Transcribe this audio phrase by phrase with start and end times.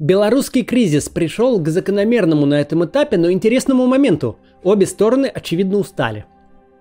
[0.00, 4.38] Белорусский кризис пришел к закономерному на этом этапе, но интересному моменту.
[4.62, 6.24] Обе стороны, очевидно, устали.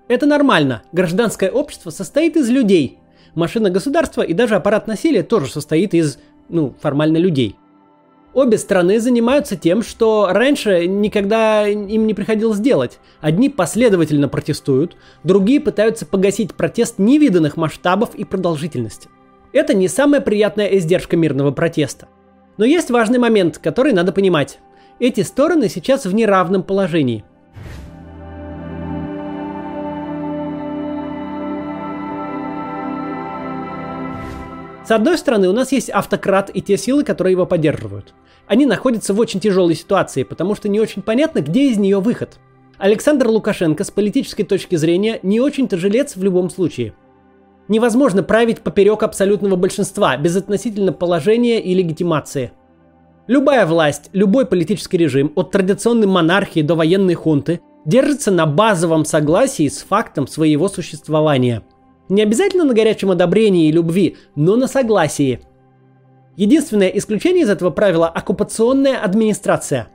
[0.07, 0.83] Это нормально.
[0.94, 2.97] Гражданское общество состоит из людей.
[3.36, 7.58] Машина государства и даже аппарат насилия тоже состоит из, ну, формально людей.
[8.34, 12.99] Обе страны занимаются тем, что раньше никогда им не приходилось делать.
[13.20, 14.96] Одни последовательно протестуют,
[15.26, 19.09] другие пытаются погасить протест невиданных масштабов и продолжительности.
[19.52, 22.08] Это не самая приятная издержка мирного протеста.
[22.59, 24.59] Но есть важный момент, который надо понимать.
[24.99, 27.23] Эти стороны сейчас в неравном положении.
[34.85, 38.13] С одной стороны, у нас есть автократ и те силы, которые его поддерживают.
[38.45, 42.39] Они находятся в очень тяжелой ситуации, потому что не очень понятно, где из нее выход.
[42.77, 46.93] Александр Лукашенко с политической точки зрения не очень-то жилец в любом случае.
[47.69, 52.51] Невозможно править поперек абсолютного большинства, без относительно положения и легитимации.
[53.27, 59.70] Любая власть, любой политический режим, от традиционной монархии до военной хунты, держится на базовом согласии
[59.70, 61.63] с фактом своего существования–
[62.09, 65.42] не обязательно на горячем одобрении и любви, но на согласии.
[66.36, 69.89] Единственное исключение из этого правила– оккупационная администрация.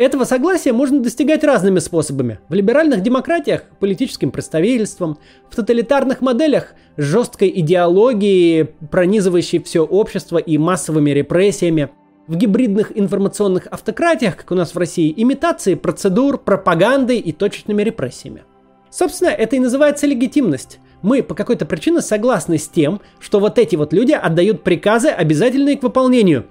[0.00, 2.38] Этого согласия можно достигать разными способами.
[2.48, 5.18] В либеральных демократиях– политическим представительством,
[5.50, 11.90] в тоталитарных моделях– жесткой идеологией, пронизывающей все общество и массовыми репрессиями,
[12.28, 18.44] в гибридных информационных автократиях, как у нас в России, имитации процедур, пропагандой и точечными репрессиями.
[18.88, 23.76] Собственно, это и называется легитимность мы по какой-то причине согласны с тем, что вот эти
[23.76, 26.46] вот люди отдают приказы, обязательные к выполнению.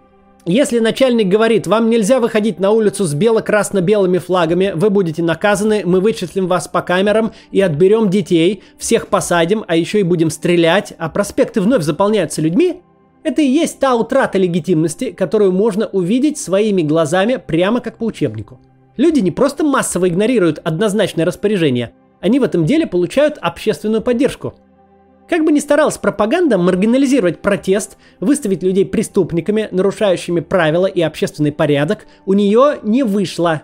[0.52, 6.02] Если начальник говорит, вам нельзя выходить на улицу с бело-красно-белыми флагами, вы будете наказаны, мы
[6.02, 11.08] вычислим вас по камерам и отберем детей, всех посадим, а еще и будем стрелять, а
[11.10, 12.82] проспекты вновь заполняются людьми,
[13.22, 18.60] это и есть та утрата легитимности, которую можно увидеть своими глазами прямо как по учебнику.
[18.98, 24.56] Люди не просто массово игнорируют однозначное распоряжение, они в этом деле получают общественную поддержку.
[25.30, 32.08] Как бы ни старалась пропаганда маргинализировать протест, выставить людей преступниками, нарушающими правила и общественный порядок,
[32.26, 33.62] у нее не вышло.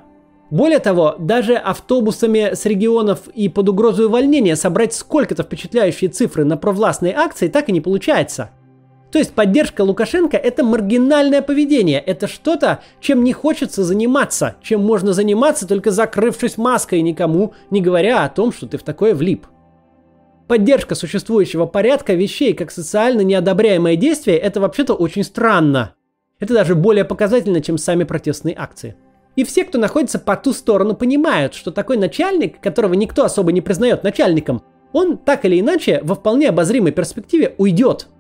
[0.52, 6.56] Более того, даже автобусами с регионов и под угрозой увольнения собрать сколько-то впечатляющие цифры на
[6.56, 8.52] провластные акции так и не получается–
[9.16, 15.14] то есть поддержка Лукашенко это маргинальное поведение, это что-то, чем не хочется заниматься, чем можно
[15.14, 19.46] заниматься только закрывшись маской, никому не говоря о том, что ты в такое влип.
[20.48, 25.96] Поддержка существующего порядка вещей как социально неодобряемое действие– это вообще-то очень странно.
[26.40, 28.96] Это даже более показательно, чем сами протестные акции.
[29.36, 33.62] И все, кто находится по ту сторону, понимают, что такой начальник, которого никто особо не
[33.62, 34.64] признает начальником,
[34.94, 38.08] он так или иначе во вполне обозримой перспективе уйдет–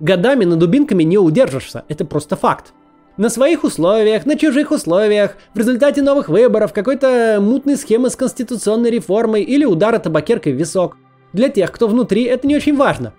[0.00, 2.72] Годами на дубинками не удержишься, это просто факт.
[3.18, 8.88] На своих условиях, на чужих условиях, в результате новых выборов, какой-то мутной схемы с конституционной
[8.88, 10.96] реформой или удара табакеркой в висок.
[11.32, 13.14] Для тех, кто внутри, это не очень важно.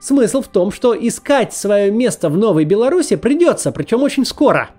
[0.00, 4.70] Смысл в том, что искать свое место в Новой Беларуси придется, причем очень скоро.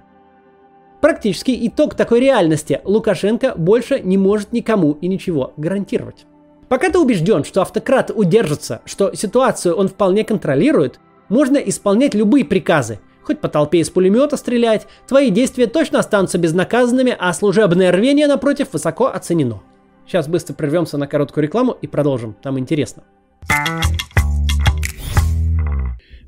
[1.00, 6.26] Практически итог такой реальности Лукашенко больше не может никому и ничего гарантировать.
[6.68, 11.00] Пока ты убежден, что автократ удержится, что ситуацию он вполне контролирует,
[11.30, 17.16] можно исполнять любые приказы, хоть по толпе из пулемета стрелять, твои действия точно останутся безнаказанными,
[17.18, 19.62] а служебное рвение, напротив, высоко оценено.
[20.08, 23.03] Сейчас быстро прервемся на короткую рекламу и продолжим, там интересно.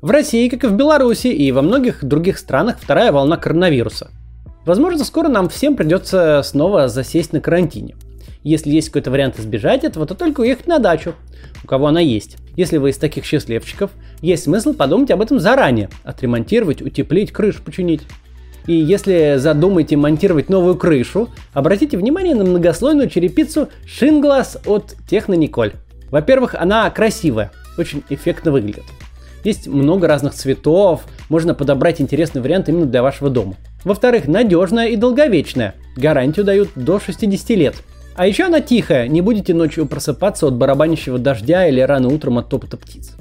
[0.02, 4.10] В России, как и в Беларуси и во многих других странах, вторая волна коронавируса.
[4.64, 7.96] Возможно, скоро нам всем придется снова засесть на карантине.
[8.42, 11.14] Если есть какой-то вариант избежать этого, то только уехать на дачу,
[11.64, 12.36] у кого она есть.
[12.56, 13.90] Если вы из таких счастливчиков,
[14.22, 15.90] есть смысл подумать об этом заранее.
[16.04, 18.02] Отремонтировать, утеплить, крышу починить.
[18.66, 25.72] И если задумаете монтировать новую крышу, обратите внимание на многослойную черепицу Shinglass от Техно Николь.
[26.10, 28.84] Во-первых, она красивая, очень эффектно выглядит.
[29.44, 33.54] Есть много разных цветов, можно подобрать интересный вариант именно для вашего дома.
[33.84, 35.74] Во-вторых, надежная и долговечная.
[35.96, 37.76] Гарантию дают до 60 лет.
[38.16, 42.48] А еще она тихая, не будете ночью просыпаться от барабанящего дождя или рано утром от
[42.48, 43.12] топота птиц.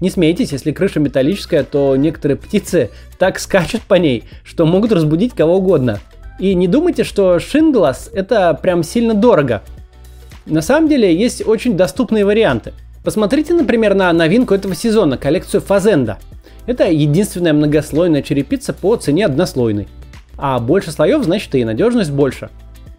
[0.00, 5.34] Не смейтесь, если крыша металлическая, то некоторые птицы так скачут по ней, что могут разбудить
[5.34, 5.98] кого угодно.
[6.38, 9.62] И не думайте, что шинглас это прям сильно дорого.
[10.46, 12.72] На самом деле есть очень доступные варианты.
[13.04, 16.18] Посмотрите, например, на новинку этого сезона, коллекцию Фазенда.
[16.66, 19.88] Это единственная многослойная черепица по цене однослойной.
[20.36, 22.50] А больше слоев, значит и надежность больше.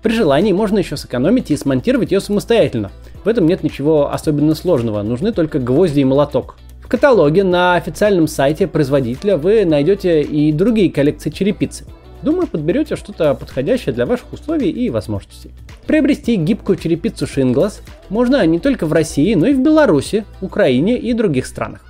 [0.01, 2.91] При желании можно еще сэкономить и смонтировать ее самостоятельно.
[3.23, 6.55] В этом нет ничего особенно сложного, нужны только гвозди и молоток.
[6.89, 11.85] Каталоге на официальном сайте производителя вы найдете и другие коллекции черепицы.
[12.23, 15.51] Думаю, подберете что-то подходящее для ваших условий и возможностей.
[15.85, 21.13] Приобрести гибкую черепицу Шинглас можно не только в России, но и в Беларуси, Украине и
[21.13, 21.81] других странах.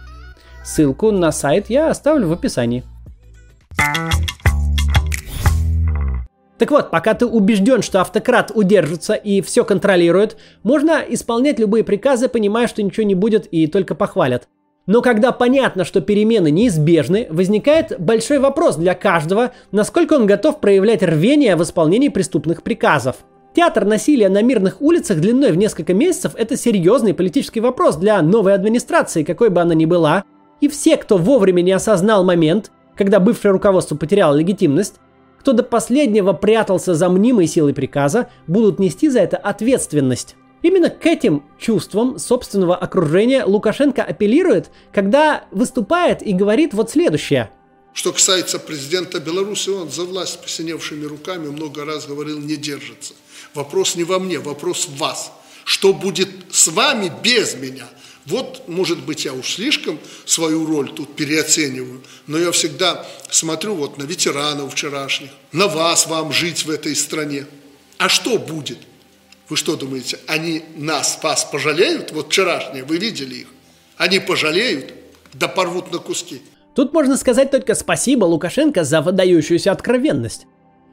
[0.65, 2.83] Ссылку на сайт я оставлю в описании.
[6.57, 12.27] Так вот, пока ты убежден, что автократ удержится и все контролирует, можно исполнять любые приказы,
[12.27, 14.49] понимая, что ничего не будет и только похвалят.
[14.89, 21.03] Но когда понятно, что перемены неизбежны, возникает большой вопрос для каждого, насколько он готов проявлять
[21.03, 23.17] рвение в исполнении преступных приказов.
[23.55, 28.55] Театр насилия на мирных улицах длиной в несколько месяцев– это серьезный политический вопрос для новой
[28.55, 30.23] администрации, какой бы она ни была.
[30.59, 34.95] И все, кто вовремя не осознал момент, когда бывшее руководство потеряло легитимность,
[35.39, 40.35] кто до последнего прятался за мнимой силой приказа, будут нести за это ответственность.
[40.61, 47.51] Именно к этим чувствам собственного окружения Лукашенко апеллирует, когда выступает и говорит вот следующее.
[47.93, 53.13] Что касается президента Беларуси, он за власть посиневшими руками много раз говорил, не держится.
[53.53, 55.31] Вопрос не во мне, вопрос в вас.
[55.63, 57.87] Что будет с вами без меня?
[58.25, 63.97] Вот, может быть, я уж слишком свою роль тут переоцениваю, но я всегда смотрю вот
[63.97, 67.47] на ветеранов вчерашних, на вас, вам жить в этой стране.
[67.97, 68.77] А что будет?
[69.49, 72.11] Вы что думаете, они нас, вас пожалеют?
[72.11, 73.47] Вот вчерашние, вы видели их.
[73.97, 74.93] Они пожалеют,
[75.33, 76.41] да порвут на куски.
[76.75, 80.45] Тут можно сказать только спасибо Лукашенко за выдающуюся откровенность.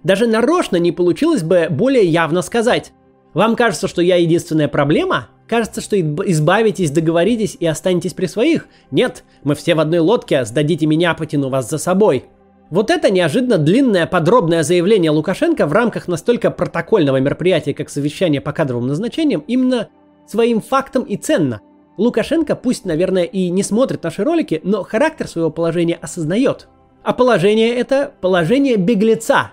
[0.02, 2.92] Даже нарочно не получилось бы более явно сказать.
[3.34, 5.28] Вам кажется, что я единственная проблема?
[5.46, 8.66] Кажется, что избавитесь, договоритесь и останетесь при своих.
[8.90, 12.24] Нет, мы все в одной лодке, сдадите меня, потяну вас за собой.
[12.68, 18.52] Вот это неожиданно длинное подробное заявление Лукашенко в рамках настолько протокольного мероприятия, как совещание по
[18.52, 19.88] кадровым назначениям, именно
[20.26, 21.60] своим фактом и ценно.
[21.96, 26.68] Лукашенко пусть, наверное, и не смотрит наши ролики, но характер своего положения осознает.
[27.04, 29.52] А положение это положение беглеца.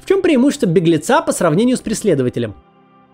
[0.00, 2.54] В чем преимущество беглеца по сравнению с преследователем?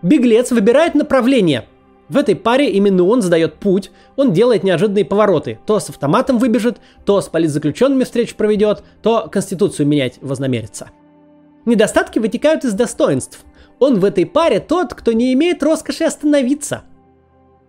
[0.03, 1.65] Беглец выбирает направление–
[2.09, 5.59] в этой паре именно он задает путь, он делает неожиданные повороты.
[5.67, 10.89] То с автоматом выбежит, то с политзаключенными встречу проведет, то конституцию менять вознамерится.
[11.67, 13.45] Недостатки вытекают из достоинств.
[13.79, 16.83] Он в этой паре тот, кто не имеет роскоши остановиться.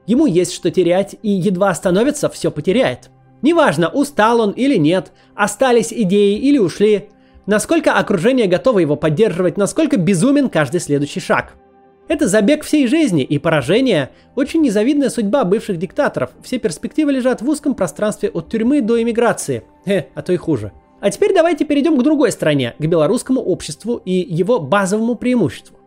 [0.08, 3.10] Ему есть что терять, и едва остановится, все потеряет.
[3.42, 7.10] Неважно, устал он или нет, остались идеи или ушли,
[7.46, 11.54] насколько окружение готово его поддерживать, насколько безумен каждый следующий шаг–
[12.10, 16.32] это забег всей жизни, и поражение– очень незавидная судьба бывших диктаторов.
[16.42, 19.64] Все перспективы лежат в узком пространстве от тюрьмы до эмиграции.
[19.86, 20.72] Э, а то и хуже.
[21.02, 25.78] А теперь давайте перейдем к другой стороне, к белорусскому обществу и его базовому преимуществу.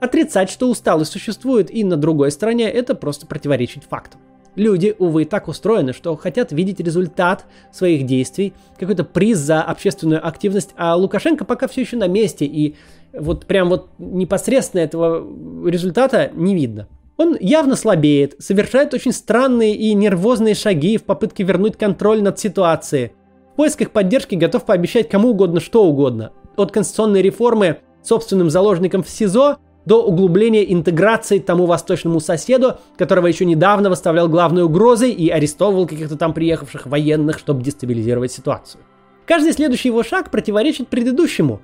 [0.00, 4.20] Отрицать, что усталость существует и на другой стороне, это просто противоречить фактам.
[4.58, 10.70] Люди, увы, так устроены, что хотят видеть результат своих действий, какой-то приз за общественную активность,
[10.76, 12.74] а Лукашенко пока все еще на месте, и
[13.12, 15.24] вот прям вот непосредственно этого
[15.68, 16.88] результата не видно.
[17.16, 23.12] Он явно слабеет, совершает очень странные и нервозные шаги в попытке вернуть контроль над ситуацией.
[23.52, 26.32] В поисках поддержки готов пообещать кому угодно что угодно.
[26.56, 29.58] От конституционной реформы собственным заложником в СИЗО
[29.88, 36.16] до углубления интеграции тому восточному соседу, которого еще недавно выставлял главной угрозой и арестовывал каких-то
[36.16, 38.82] там приехавших военных, чтобы дестабилизировать ситуацию.
[39.26, 41.62] Каждый следующий его шаг противоречит предыдущему.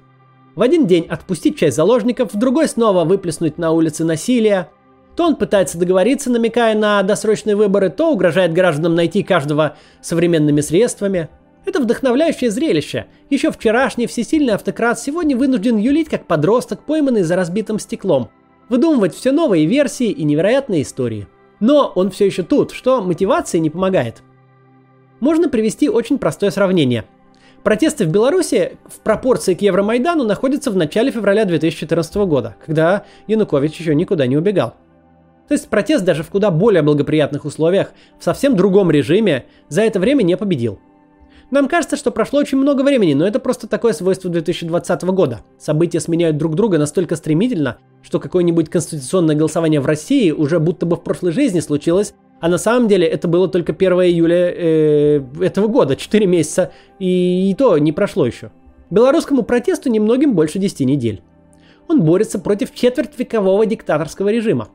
[0.54, 4.70] В один день отпустить часть заложников, в другой снова выплеснуть на улице насилие.
[5.16, 11.28] То он пытается договориться, намекая на досрочные выборы, то угрожает гражданам найти каждого современными средствами–
[11.64, 13.06] это вдохновляющее зрелище.
[13.30, 18.30] Еще вчерашний всесильный автократ сегодня вынужден юлить как подросток, пойманный за разбитым стеклом.
[18.68, 21.28] Выдумывать все новые версии и невероятные истории.
[21.60, 24.22] Но он все еще тут, что мотивации не помогает.
[25.20, 27.04] Можно привести очень простое сравнение.
[27.62, 33.80] Протесты в Беларуси в пропорции к Евромайдану находятся в начале февраля 2014 года, когда Янукович
[33.80, 34.74] еще никуда не убегал.
[35.48, 40.00] То есть протест даже в куда более благоприятных условиях, в совсем другом режиме, за это
[40.00, 40.78] время не победил.
[41.50, 45.40] Нам кажется, что прошло очень много времени, но это просто такое свойство 2020 года.
[45.58, 50.96] События сменяют друг друга настолько стремительно, что какое-нибудь конституционное голосование в России уже будто бы
[50.96, 55.66] в прошлой жизни случилось, а на самом деле это было только 1 июля э, этого
[55.66, 58.50] года, 4 месяца, и, и то не прошло еще.
[58.90, 61.22] Белорусскому протесту немногим больше 10 недель.
[61.88, 64.68] Он борется против четвертьвекового диктаторского режима.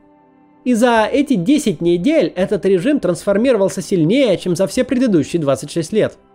[0.64, 6.16] И за эти 10 недель этот режим трансформировался сильнее, чем за все предыдущие 26 лет–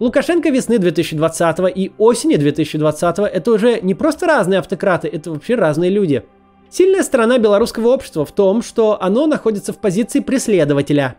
[0.00, 5.90] Лукашенко весны 2020 и осени 2020 это уже не просто разные автократы, это вообще разные
[5.90, 6.24] люди.
[6.68, 11.16] Сильная сторона белорусского общества в том, что оно находится в позиции преследователя.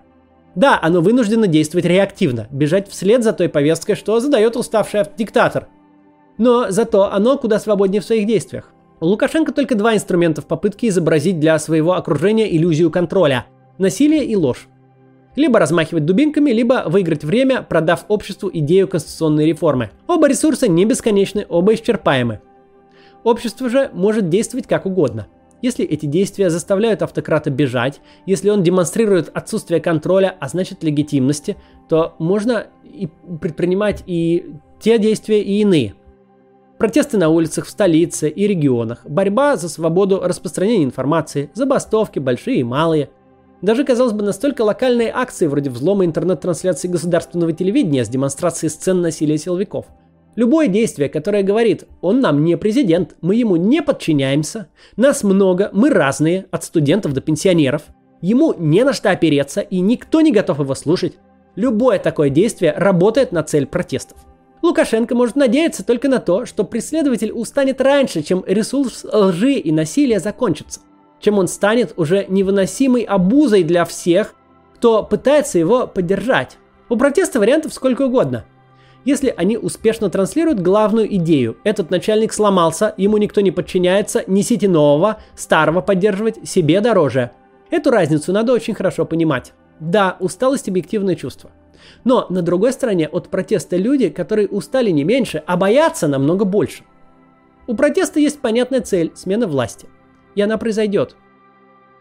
[0.56, 5.68] Да, оно вынуждено действовать реактивно, бежать вслед за той повесткой, что задает уставший диктатор.
[6.38, 8.74] Но зато оно куда свободнее в своих действиях.
[9.00, 13.46] У Лукашенко только два инструмента в попытке изобразить для своего окружения иллюзию контроля–
[13.78, 14.68] насилие и ложь.
[15.36, 19.92] Либо размахивать дубинками, либо выиграть время, продав обществу идею конституционной реформы.
[20.08, 22.42] Оба ресурса не бесконечны, оба исчерпаемы.
[23.24, 25.28] Общество же может действовать как угодно.
[25.62, 31.58] Если эти действия заставляют автократа бежать, если он демонстрирует отсутствие контроля, а значит легитимности,
[31.90, 33.10] то можно и
[33.42, 35.96] предпринимать и те действия, и иные.
[36.78, 42.64] Протесты на улицах в столице и регионах, борьба за свободу распространения информации, забастовки, большие и
[42.64, 43.10] малые.
[43.66, 49.40] Даже, казалось бы, настолько локальные акции вроде взлома интернет-трансляции государственного телевидения с демонстрацией сцен насилия
[49.40, 49.88] силовиков–
[50.36, 54.68] Любое действие, которое говорит, он нам не президент, мы ему не подчиняемся,
[54.98, 57.84] нас много, мы разные, от студентов до пенсионеров,
[58.22, 61.14] ему не на что опереться и никто не готов его слушать.
[61.56, 64.18] Любое такое действие работает на цель протестов.
[64.62, 70.20] Лукашенко может надеяться только на то, что преследователь устанет раньше, чем ресурс лжи и насилия
[70.20, 70.82] закончится,
[71.20, 74.36] чем он станет уже невыносимой обузой для всех,
[74.76, 76.58] кто пытается его поддержать.
[76.90, 78.46] У протеста вариантов сколько угодно–
[79.06, 81.58] если они успешно транслируют главную идею.
[81.64, 87.32] Этот начальник сломался, ему никто не подчиняется, несите нового, старого поддерживать себе дороже.
[87.70, 89.54] Эту разницу надо очень хорошо понимать.
[89.80, 91.52] Да, усталость– объективное чувство.
[92.04, 96.84] Но на другой стороне от протеста люди, которые устали не меньше, а боятся намного больше.
[97.68, 99.88] У протеста есть понятная цель– смена власти.
[100.36, 101.16] И она произойдет.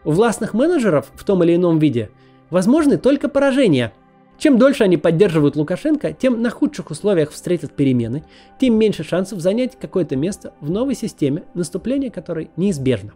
[0.03, 2.11] У властных менеджеров в том или ином виде
[2.49, 3.93] возможны только поражения–
[4.37, 8.23] чем дольше они поддерживают Лукашенко, тем на худших условиях встретят перемены,
[8.59, 13.13] тем меньше шансов занять какое-то место в новой системе, наступление которой неизбежно.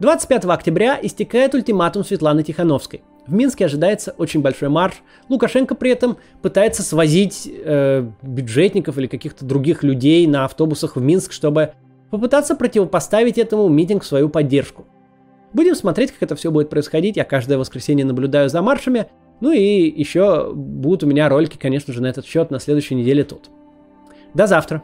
[0.00, 3.02] 25 октября истекает ультиматум Светланы Тихановской.
[3.26, 5.02] В Минске ожидается очень большой марш.
[5.28, 11.32] Лукашенко при этом пытается свозить э, бюджетников или каких-то других людей на автобусах в Минск,
[11.32, 11.72] чтобы
[12.10, 14.86] попытаться противопоставить этому митинг свою поддержку.
[15.52, 17.16] Будем смотреть, как это все будет происходить.
[17.16, 19.06] Я каждое воскресенье наблюдаю за маршами.
[19.40, 23.24] Ну и еще будут у меня ролики, конечно же, на этот счет на следующей неделе
[23.24, 23.50] тут.
[24.34, 24.82] До завтра!